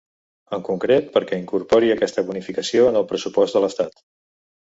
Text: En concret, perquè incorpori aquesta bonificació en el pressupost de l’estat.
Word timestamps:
En 0.55 0.61
concret, 0.69 1.09
perquè 1.17 1.37
incorpori 1.41 1.91
aquesta 1.95 2.25
bonificació 2.31 2.87
en 2.93 2.99
el 3.03 3.07
pressupost 3.13 3.59
de 3.59 3.65
l’estat. 3.67 4.05